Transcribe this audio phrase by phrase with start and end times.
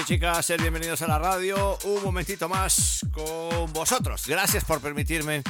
[0.00, 1.78] y chicas, sed bienvenidos a la radio.
[1.84, 4.24] Un momentito más con vosotros.
[4.26, 5.42] Gracias por permitirme.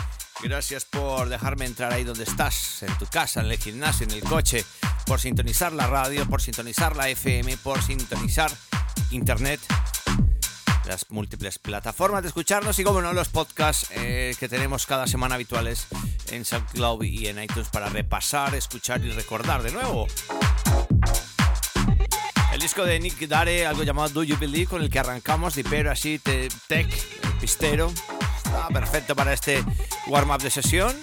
[0.42, 4.22] Gracias por dejarme entrar ahí donde estás, en tu casa, en el gimnasio, en el
[4.22, 4.64] coche,
[5.06, 8.50] por sintonizar la radio, por sintonizar la FM, por sintonizar
[9.10, 9.60] internet,
[10.86, 15.34] las múltiples plataformas de escucharnos y, como no, los podcasts eh, que tenemos cada semana
[15.34, 15.86] habituales
[16.30, 20.06] en SoundCloud y en iTunes para repasar, escuchar y recordar de nuevo.
[22.60, 25.90] El disco de Nick Dare, algo llamado Do You Believe, con el que arrancamos, pero
[25.90, 26.86] así, te, tech,
[27.40, 27.90] pistero.
[28.36, 29.64] Está perfecto para este
[30.08, 30.94] warm-up de sesión.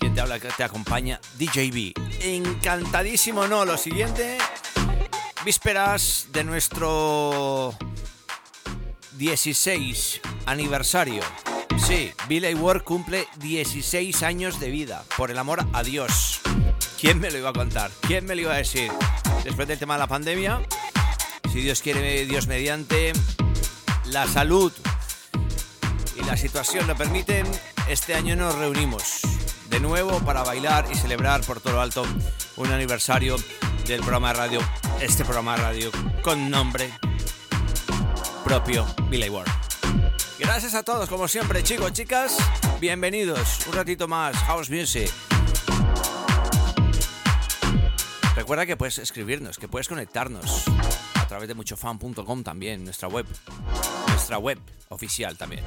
[0.00, 1.92] Quien te habla, que te acompaña, DJB.
[2.20, 3.64] Encantadísimo, ¿no?
[3.64, 4.38] Lo siguiente,
[5.44, 7.72] vísperas de nuestro
[9.12, 11.22] 16 aniversario.
[11.86, 15.04] Sí, Billy Ward cumple 16 años de vida.
[15.16, 16.41] Por el amor a Dios.
[17.02, 17.90] ¿Quién me lo iba a contar?
[18.02, 18.88] ¿Quién me lo iba a decir?
[19.42, 20.62] Después del tema de la pandemia,
[21.52, 23.12] si Dios quiere, Dios mediante,
[24.04, 24.72] la salud
[26.16, 27.44] y la situación lo permiten,
[27.88, 29.22] este año nos reunimos
[29.68, 32.06] de nuevo para bailar y celebrar por todo lo alto
[32.56, 33.34] un aniversario
[33.84, 34.60] del programa de radio,
[35.00, 35.90] este programa de radio
[36.22, 36.88] con nombre
[38.44, 39.50] propio Billy Ward.
[40.38, 42.36] Gracias a todos, como siempre, chicos, chicas,
[42.78, 43.66] bienvenidos.
[43.66, 45.10] Un ratito más, House Music.
[48.42, 50.64] Recuerda que puedes escribirnos, que puedes conectarnos
[51.14, 53.24] a través de muchofan.com también, nuestra web,
[54.08, 54.58] nuestra web
[54.88, 55.62] oficial también.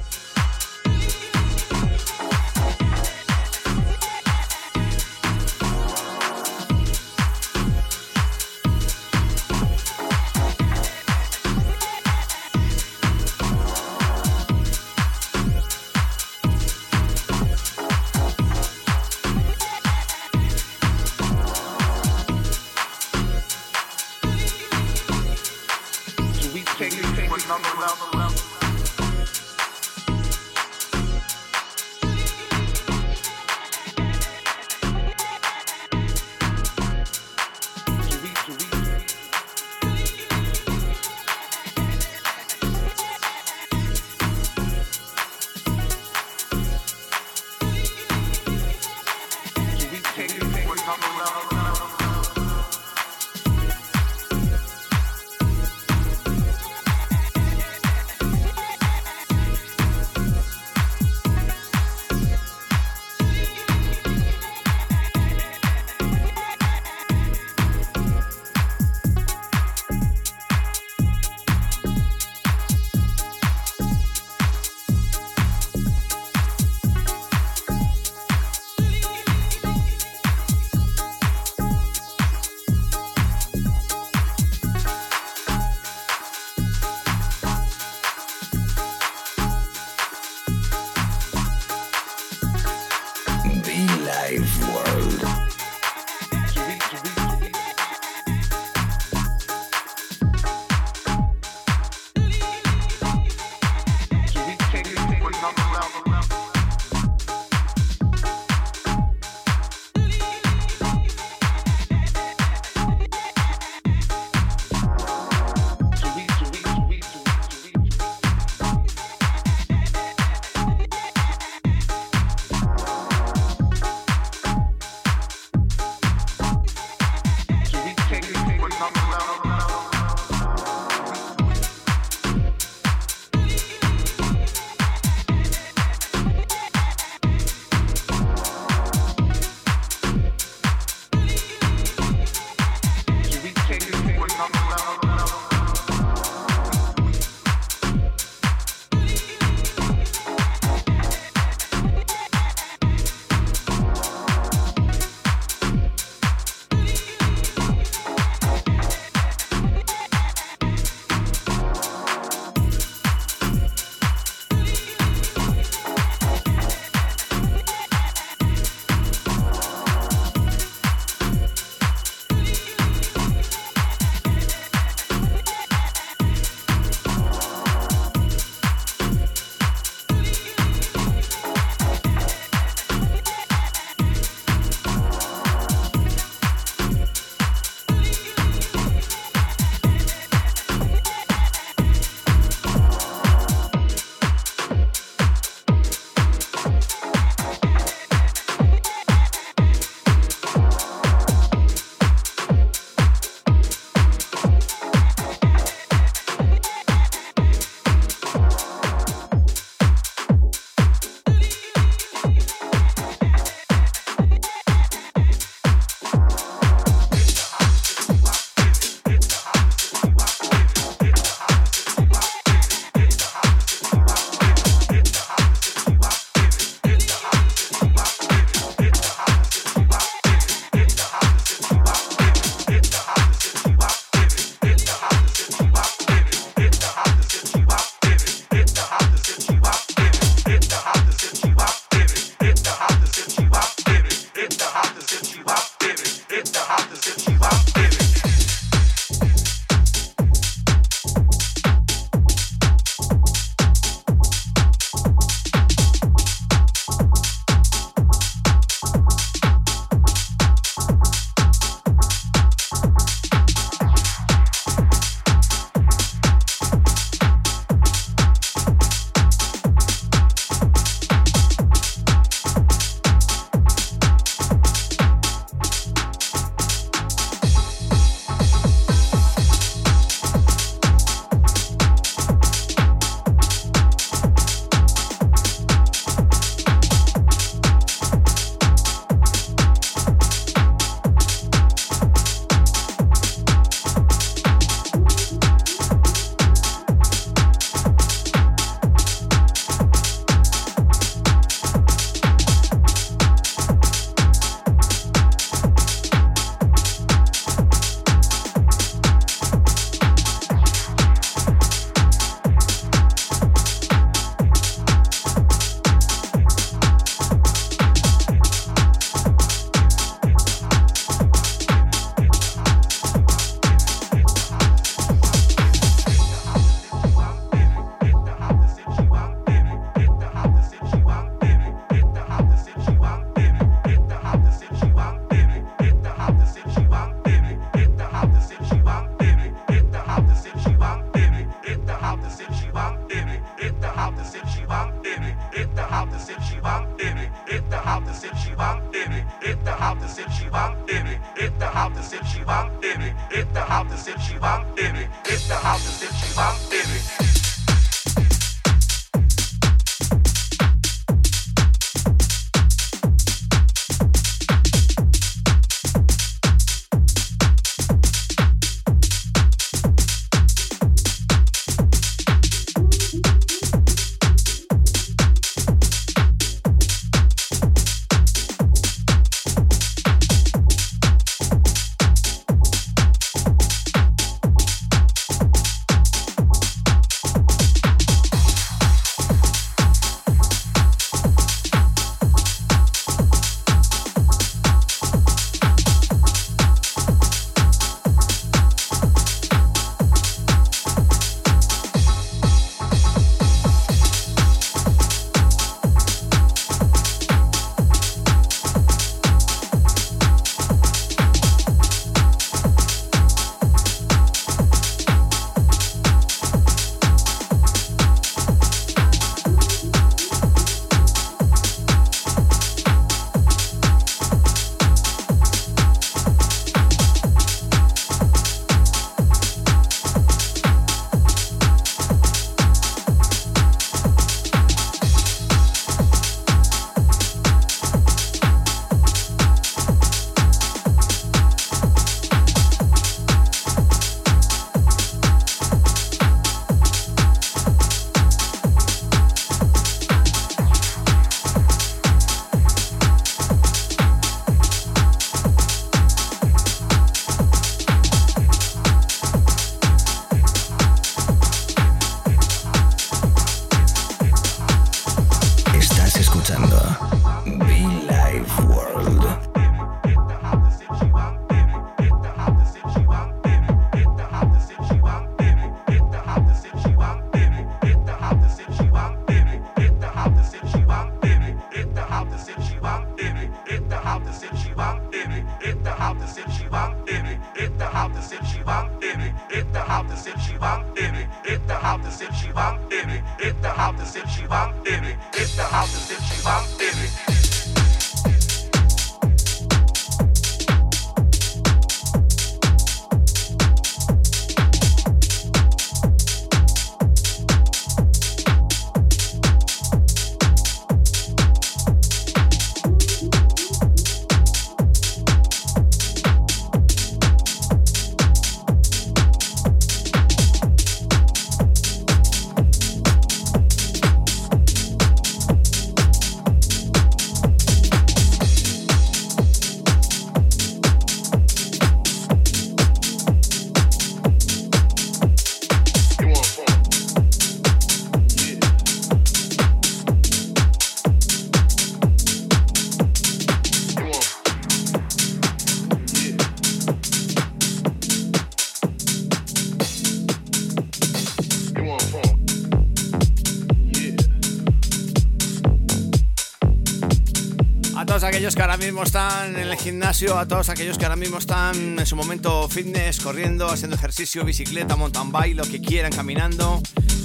[558.54, 562.06] Que ahora mismo están en el gimnasio, a todos aquellos que ahora mismo están en
[562.06, 566.80] su momento fitness, corriendo, haciendo ejercicio, bicicleta, mountain bike, lo que quieran, caminando.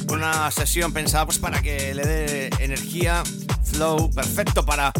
[0.10, 3.24] Una sesión pensada pues para que le dé energía,
[3.64, 4.92] flow, perfecto para,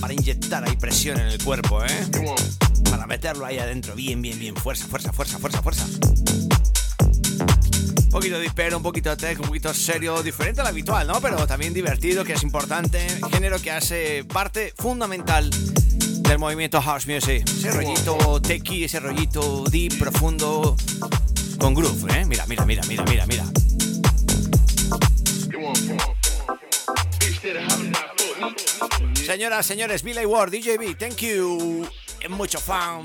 [0.00, 2.06] para inyectar ahí presión en el cuerpo, ¿eh?
[2.90, 5.86] Para meterlo ahí adentro, bien, bien, bien, fuerza, fuerza, fuerza, fuerza, fuerza.
[8.26, 11.20] Poquito de un poquito de tech, un poquito serio, diferente al habitual, ¿no?
[11.20, 13.06] Pero también divertido, que es importante.
[13.30, 17.48] Género que hace parte fundamental del movimiento house music.
[17.48, 20.76] Ese rollito techy, ese rollito deep, profundo,
[21.60, 22.24] con groove, ¿eh?
[22.24, 23.44] Mira, mira, mira, mira, mira, mira.
[29.24, 31.88] Señoras, señores, Billy Ward, DJB, thank you.
[32.28, 33.04] Mucho fan.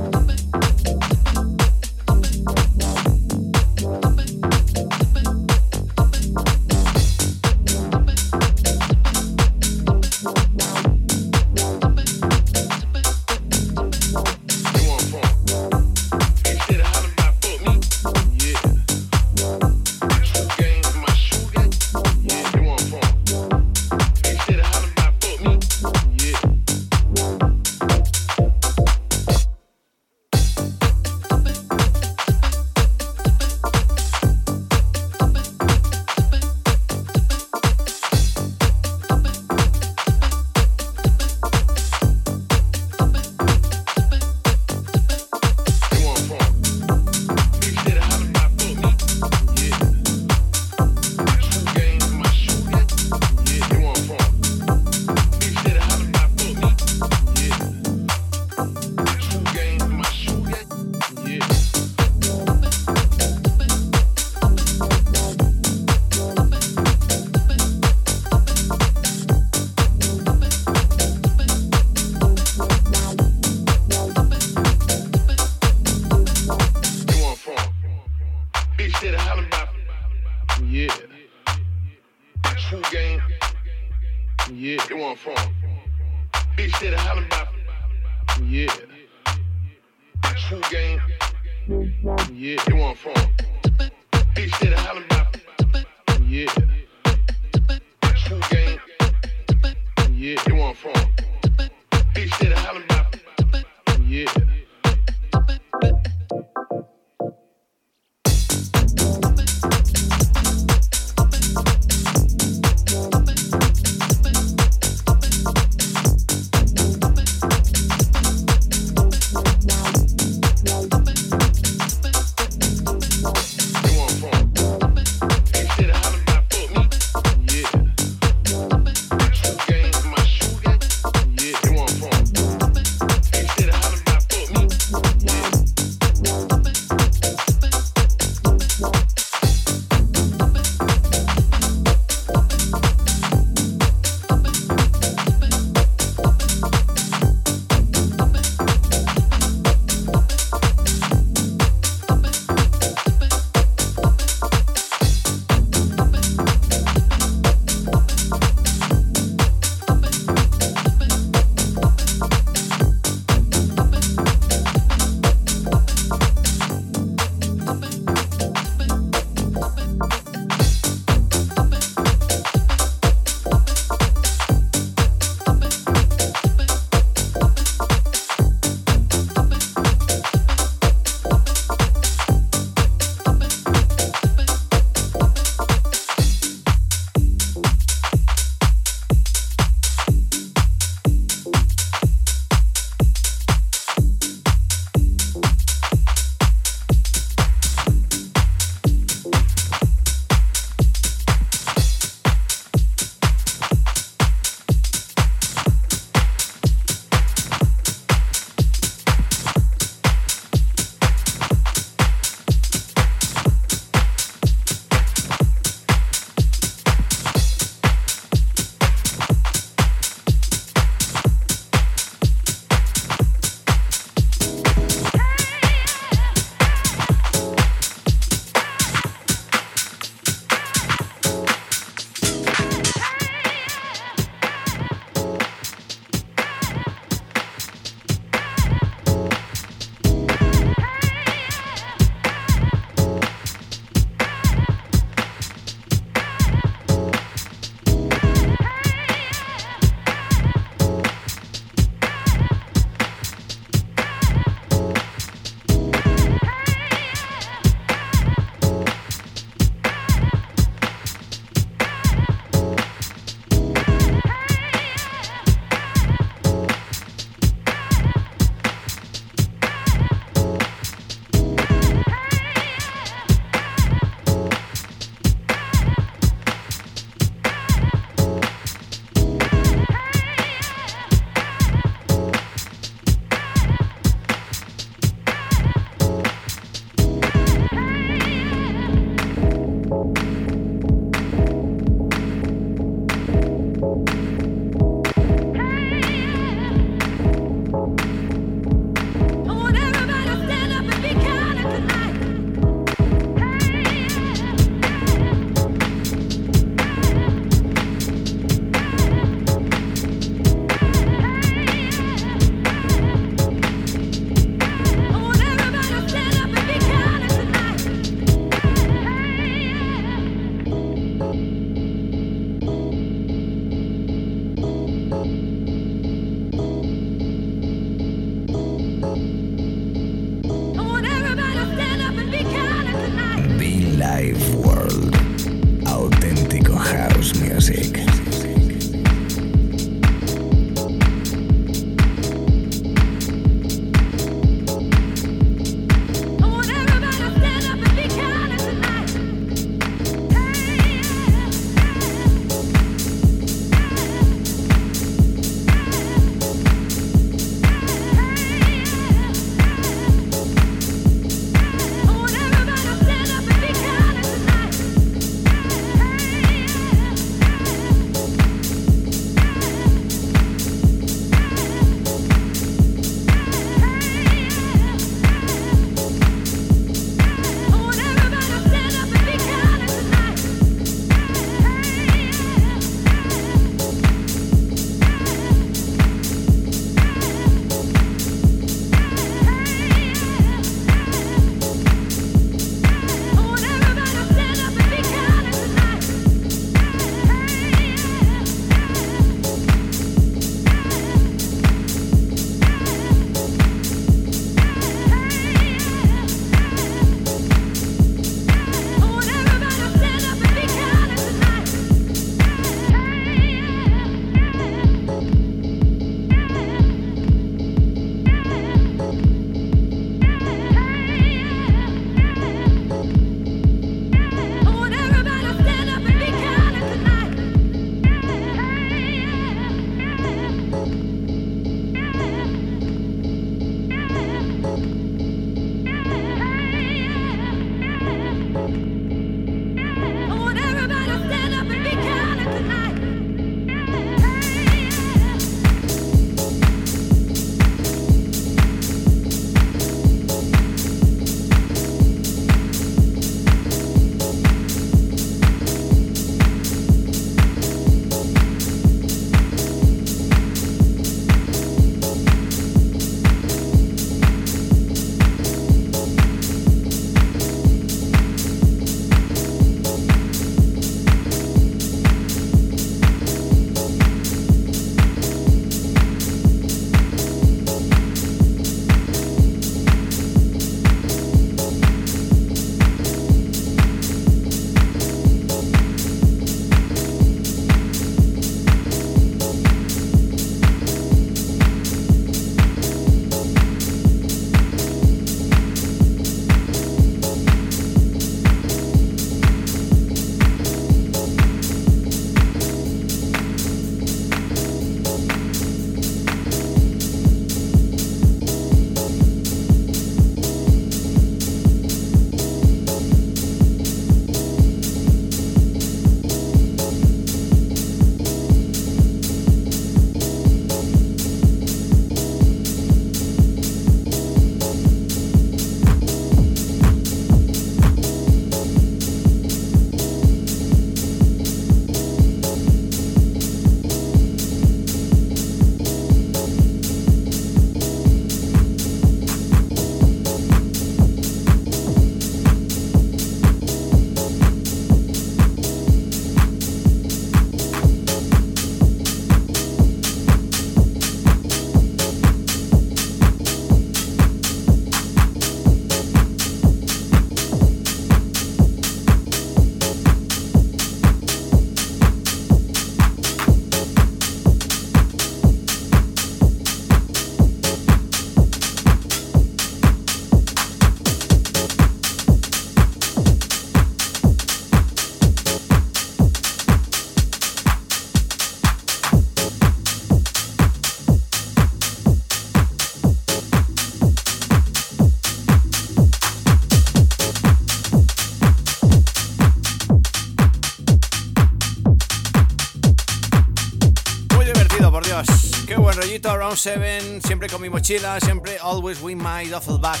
[597.86, 600.00] Mochila, siempre always with my duffel bag.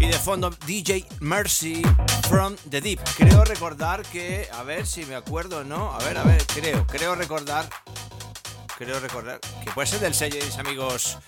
[0.00, 1.82] Y de fondo, DJ Mercy
[2.28, 2.98] from the Deep.
[3.16, 6.84] Creo recordar que, a ver si me acuerdo o no, a ver, a ver, creo,
[6.88, 7.68] creo recordar,
[8.76, 11.18] creo recordar que puede ser del sello de mis amigos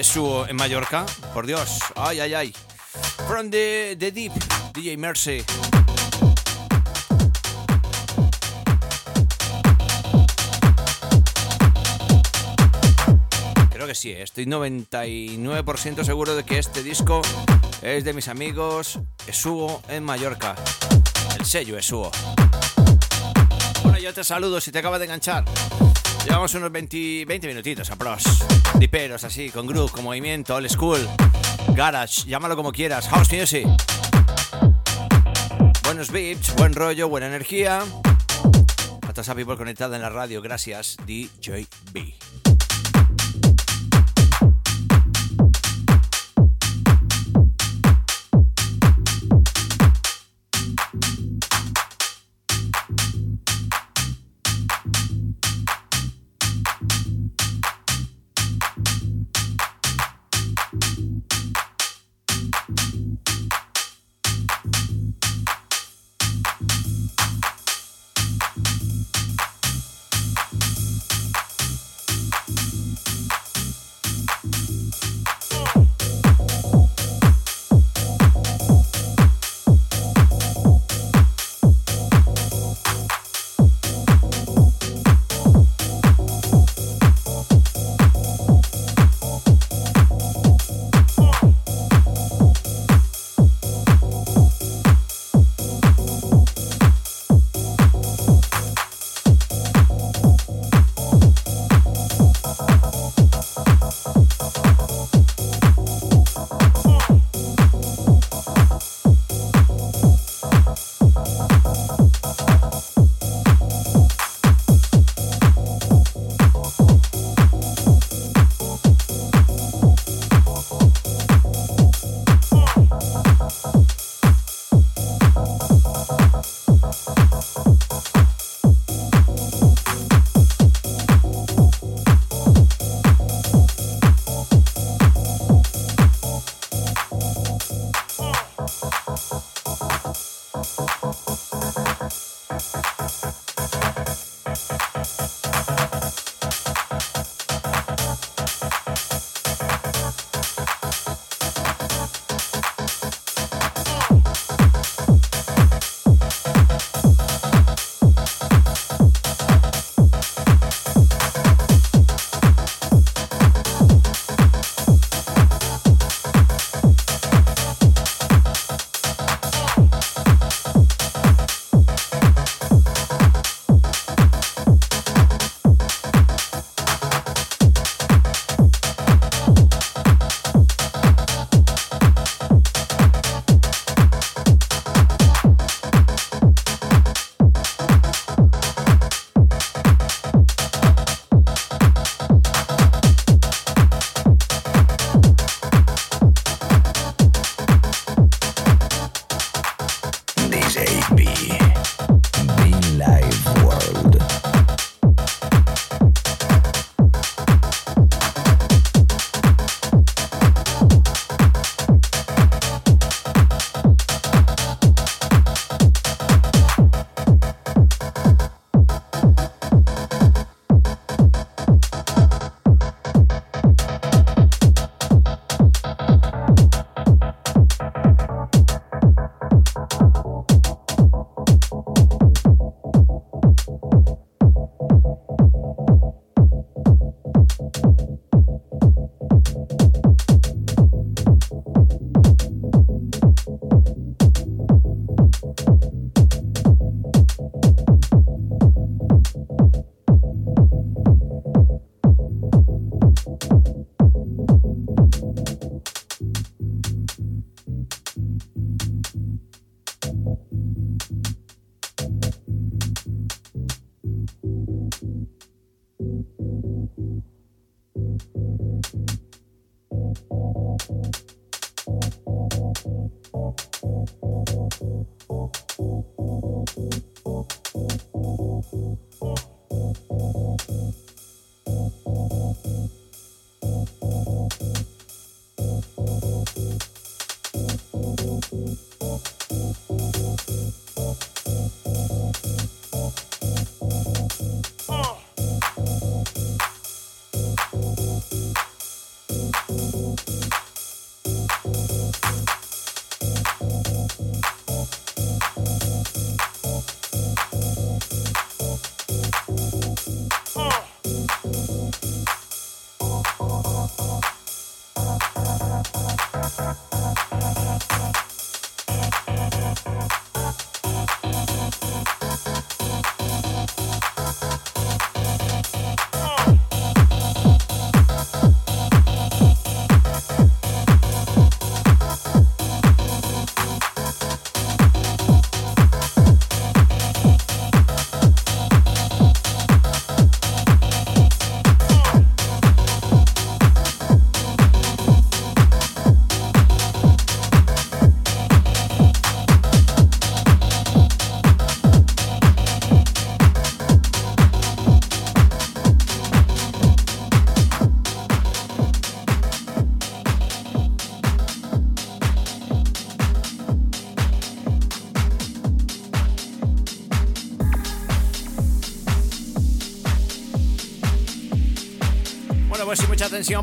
[0.00, 1.04] Suo en Mallorca.
[1.34, 2.54] Por Dios, ay, ay, ay.
[3.28, 4.32] From the, the Deep,
[4.72, 5.44] DJ Mercy.
[13.90, 17.22] Que sí, estoy 99% seguro de que este disco
[17.82, 20.54] es de mis amigos Esuo en Mallorca.
[21.36, 22.12] El sello Esuo.
[23.82, 25.44] Bueno, yo te saludo si te acabas de enganchar.
[26.24, 28.22] Llevamos unos 20, 20 minutitos a pros.
[28.78, 31.00] Diperos así, con groove, con movimiento, old school,
[31.74, 33.66] garage, llámalo como quieras, house music.
[35.82, 37.80] Buenos beats, buen rollo, buena energía.
[37.80, 42.59] A toda esa people conectada en la radio, gracias DJB.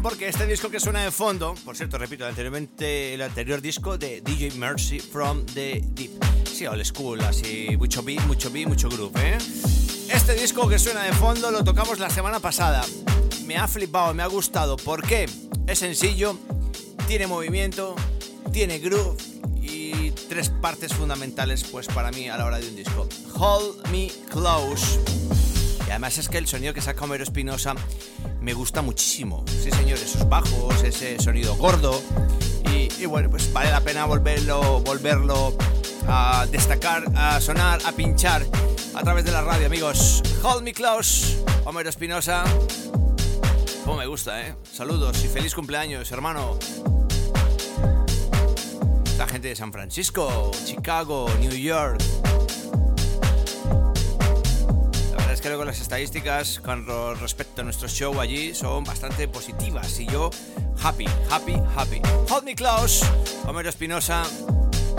[0.01, 4.21] Porque este disco que suena de fondo, por cierto, repito, anteriormente el anterior disco de
[4.21, 6.11] DJ Mercy from the Deep.
[6.51, 9.37] Sí, old school, así, mucho beat, mucho beat, mucho groove, ¿eh?
[10.11, 12.83] Este disco que suena de fondo lo tocamos la semana pasada.
[13.45, 14.77] Me ha flipado, me ha gustado.
[14.77, 15.29] ¿Por qué?
[15.67, 16.37] Es sencillo,
[17.07, 17.95] tiene movimiento,
[18.51, 19.15] tiene groove
[19.61, 23.07] y tres partes fundamentales pues para mí a la hora de un disco.
[23.35, 24.99] Hold Me Close.
[25.87, 27.75] Y además es que el sonido que saca Homero Espinosa
[28.47, 29.43] me gusta muchísimo.
[29.61, 32.01] Sí, señor, esos bajos, ese sonido gordo.
[32.97, 35.53] Y, bueno, pues vale la pena volverlo, volverlo
[36.07, 38.45] a destacar, a sonar, a pinchar
[38.95, 40.23] a través de la radio, amigos.
[40.41, 42.45] Hold Me Close, Homero Espinosa.
[43.83, 44.55] Como me gusta, ¿eh?
[44.71, 46.57] Saludos y feliz cumpleaños, hermano.
[49.17, 52.01] La gente de San Francisco, Chicago, New York.
[55.47, 56.85] Es que las estadísticas con
[57.21, 60.29] respecto a nuestro show allí son bastante positivas y yo
[60.83, 62.01] happy, happy, happy.
[62.29, 63.05] Hold me close,
[63.45, 64.23] Homero Espinosa,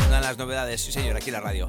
[0.07, 1.69] una de las novedades, sí señor, aquí la radio.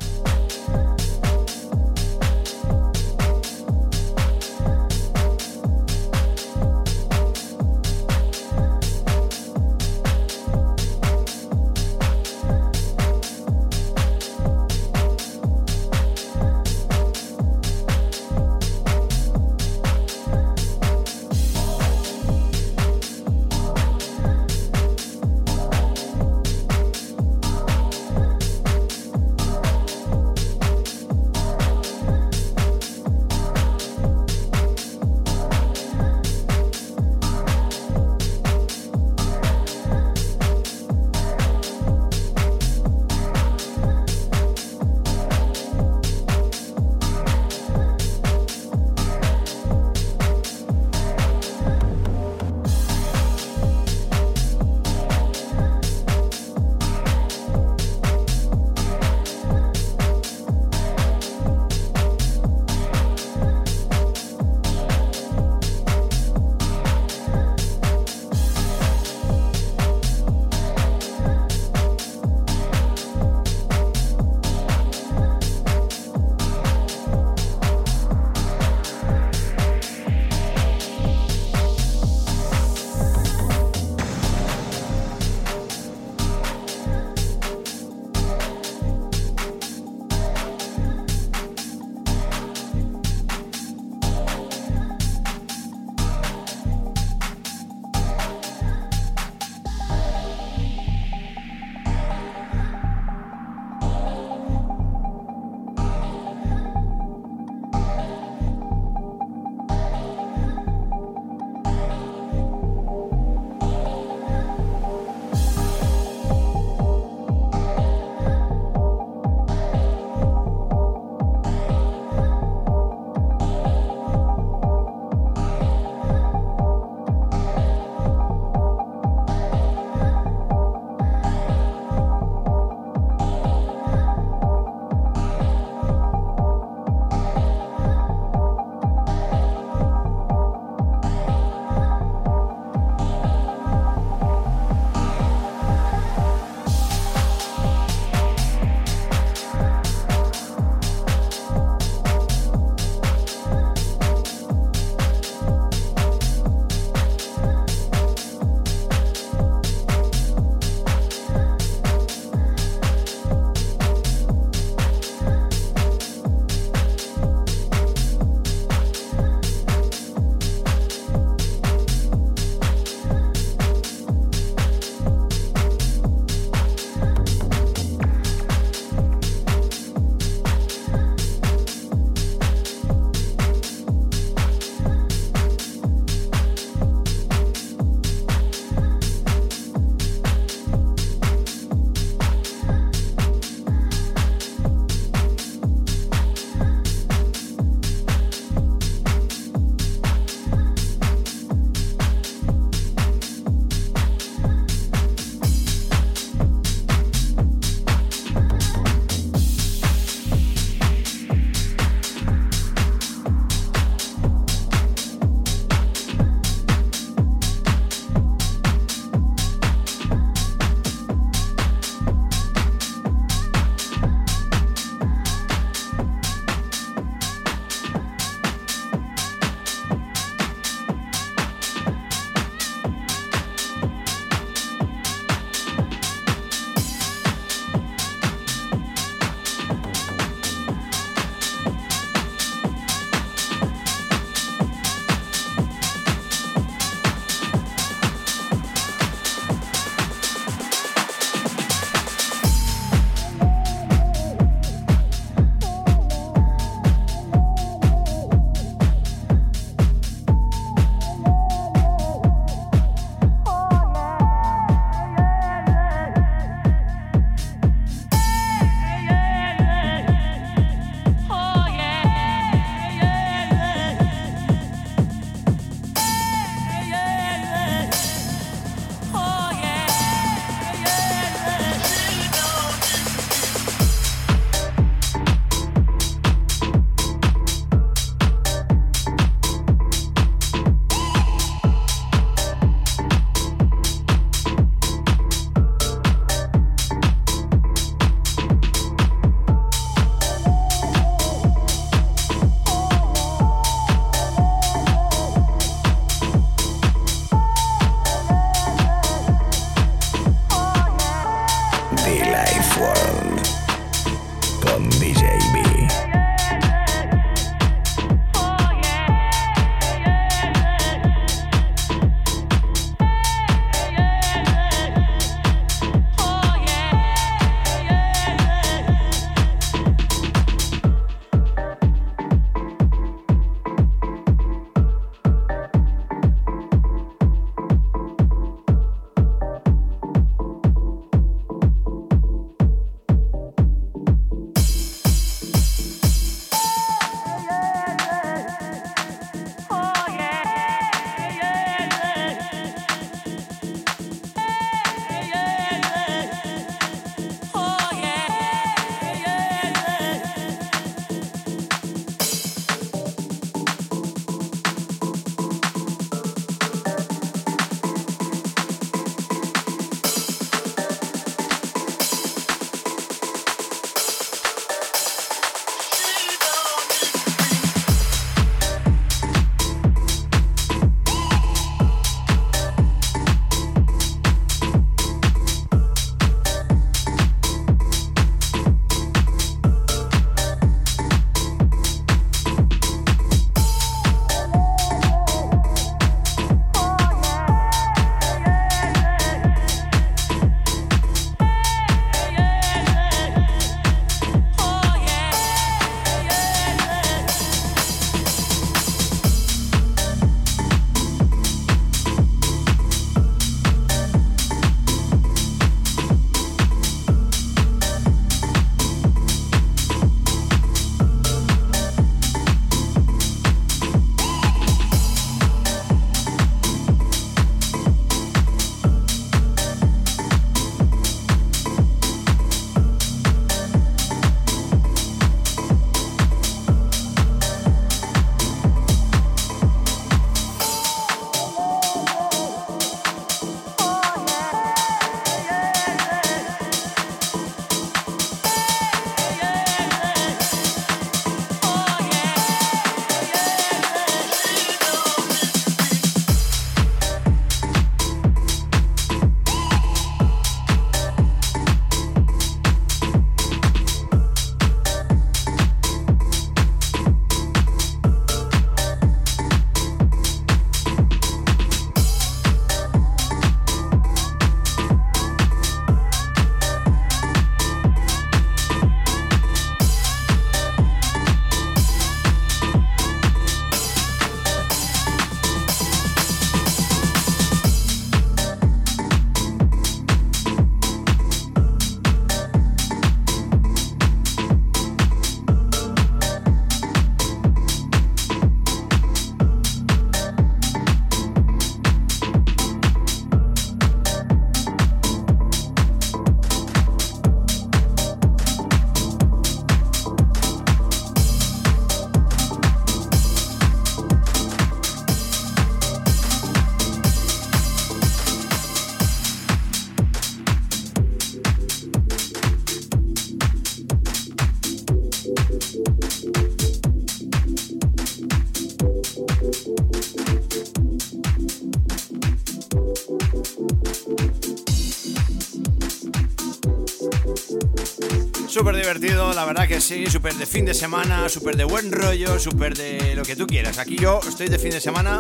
[539.70, 543.36] Que sí, súper de fin de semana, súper de buen rollo, súper de lo que
[543.36, 543.78] tú quieras.
[543.78, 545.20] Aquí yo estoy de fin de semana,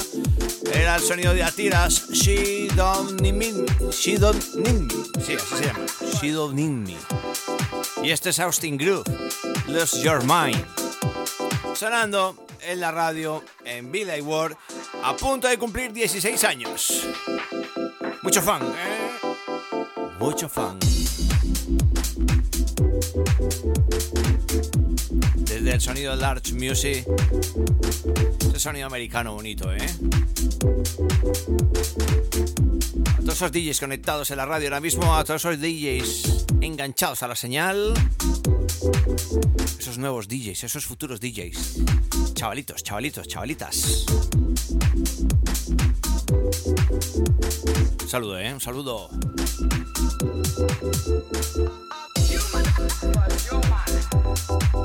[0.73, 5.55] era el sonido de Atiras, She Don't Need Me, She Don't Need Me, sí, así
[5.55, 5.85] se llama,
[6.19, 6.97] She Don't Need Me.
[8.01, 9.03] Y este es Austin Groove,
[9.67, 10.65] Lose Your Mind.
[11.75, 14.57] Sonando en la radio, en Billy Ward,
[15.03, 17.07] a punto de cumplir 16 años.
[18.23, 19.27] Mucho fan, ¿eh?
[20.17, 20.79] Mucho fan.
[25.69, 27.05] del sonido Large Music.
[28.39, 29.77] Ese sonido americano bonito, ¿eh?
[33.13, 37.21] A todos esos DJs conectados en la radio ahora mismo, a todos esos DJs enganchados
[37.21, 37.93] a la señal.
[39.77, 41.83] Esos nuevos DJs, esos futuros DJs.
[42.33, 44.05] Chavalitos, chavalitos, chavalitas.
[48.01, 48.51] Un saludo, ¿eh?
[48.51, 49.09] Un saludo.
[52.29, 52.65] Human,
[53.51, 54.78] human.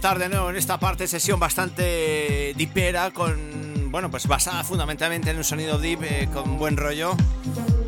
[0.00, 5.36] Faltar de nuevo en esta parte sesión bastante dipera con bueno pues basada fundamentalmente en
[5.36, 7.14] un sonido deep eh, con buen rollo.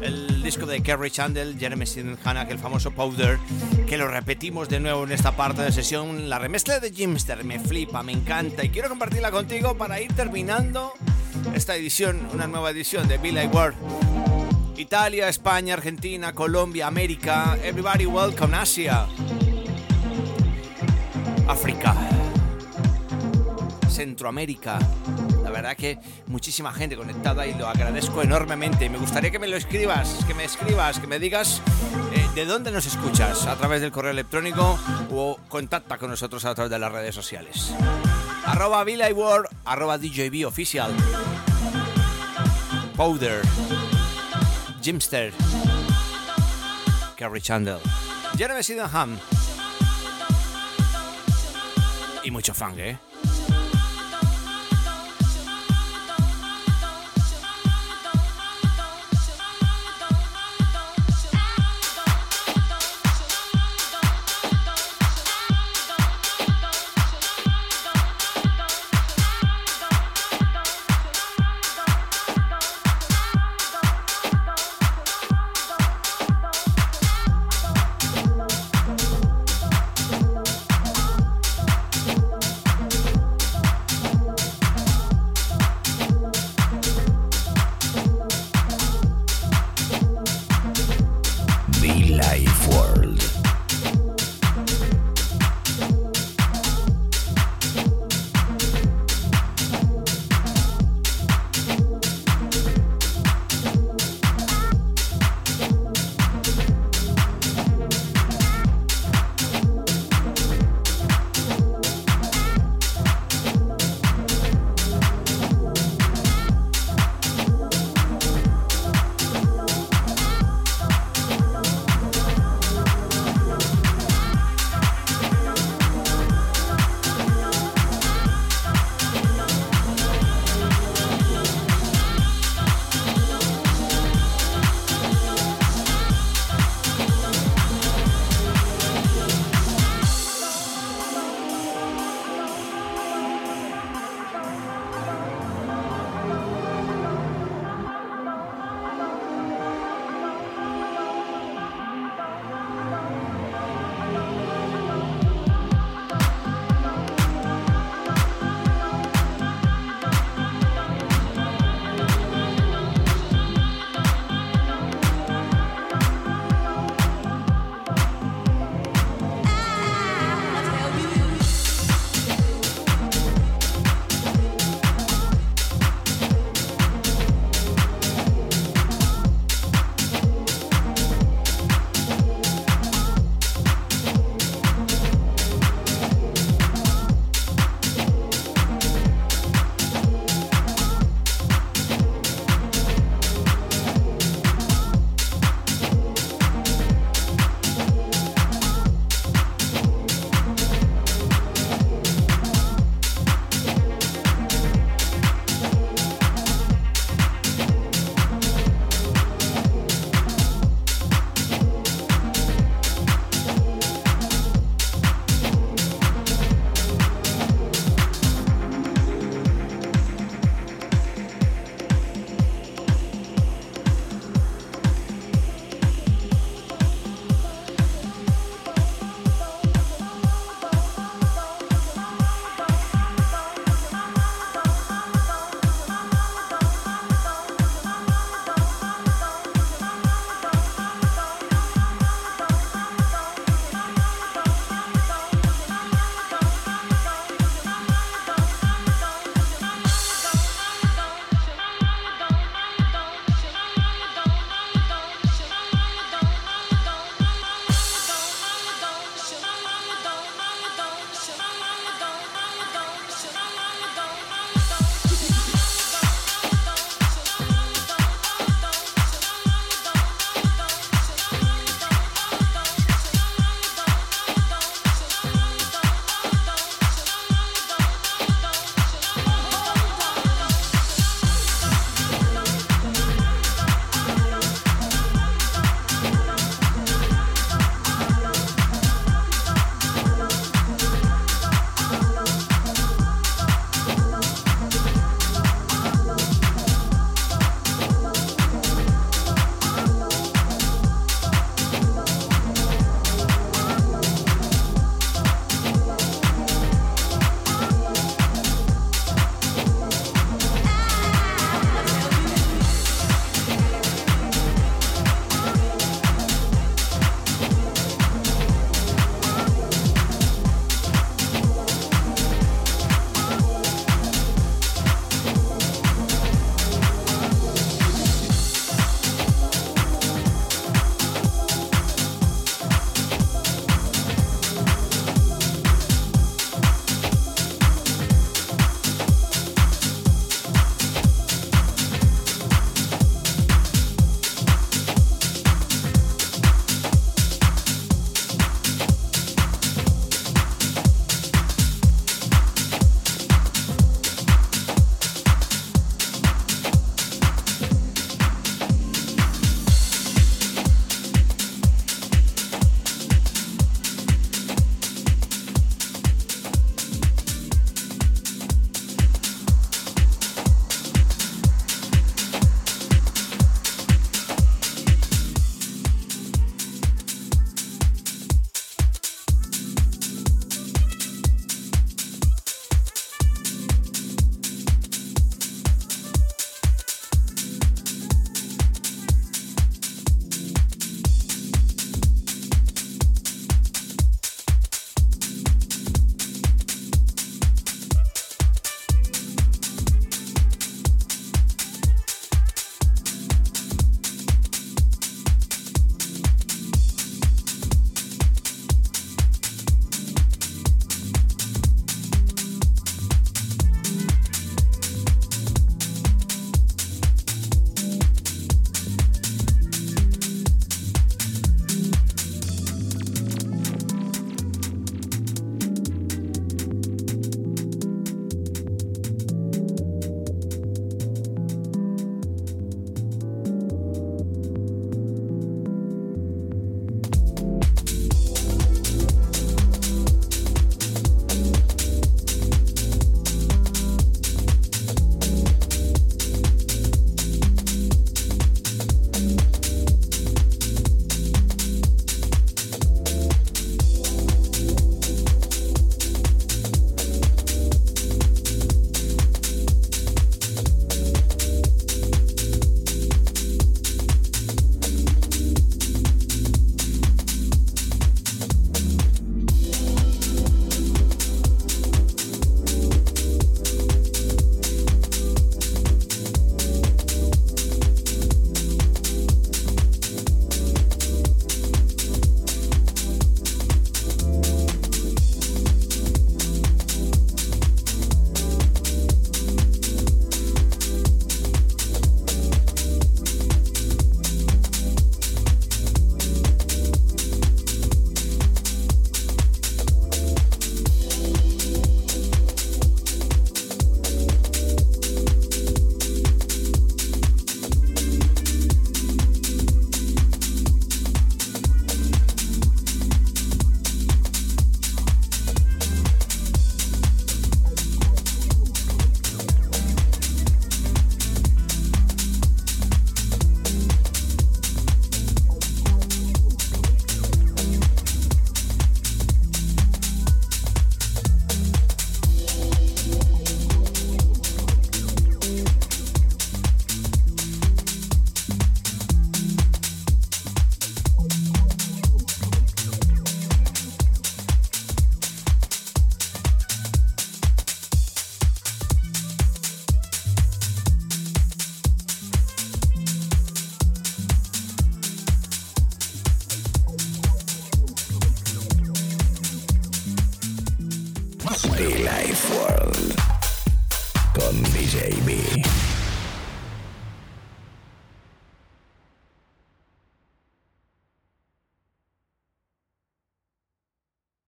[0.02, 3.38] El disco de Kerry Chandler Jeremy Sinhanna el famoso Powder
[3.86, 6.28] que lo repetimos de nuevo en esta parte de sesión.
[6.28, 10.92] La remezcla de Jimster me flipa me encanta y quiero compartirla contigo para ir terminando
[11.54, 13.74] esta edición una nueva edición de Billy Ward
[14.76, 19.06] Italia, España, Argentina, Colombia, América, everybody welcome Asia.
[21.49, 21.95] África,
[23.88, 24.78] Centroamérica.
[25.43, 28.88] La verdad que muchísima gente conectada y lo agradezco enormemente.
[28.88, 31.61] Me gustaría que me lo escribas, que me escribas, que me digas
[32.14, 34.78] eh, de dónde nos escuchas, a través del correo electrónico
[35.11, 37.74] o contacta con nosotros a través de las redes sociales.
[38.45, 40.93] Arroba Billy Ward, arroba DJB Oficial.
[42.97, 43.43] Powder.
[44.82, 45.32] Jimster.
[47.16, 47.78] Kerry Chandler.
[48.36, 49.18] Jeremy Sydenham
[52.24, 52.98] y mucho funk, ¿eh?